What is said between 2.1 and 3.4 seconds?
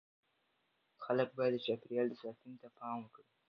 ساتنې ته پام وکړي.